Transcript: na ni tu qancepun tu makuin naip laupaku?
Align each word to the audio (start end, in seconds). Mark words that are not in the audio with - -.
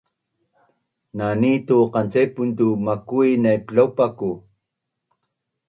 na 1.17 1.27
ni 1.41 1.51
tu 1.67 1.77
qancepun 1.93 2.49
tu 2.57 2.67
makuin 2.85 3.35
naip 3.43 3.63
laupaku? 3.75 4.31